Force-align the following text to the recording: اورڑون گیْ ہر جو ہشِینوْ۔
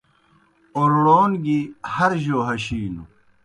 اورڑون 0.75 1.31
گیْ 1.43 1.59
ہر 1.93 2.11
جو 2.23 2.37
ہشِینوْ۔ 2.47 3.03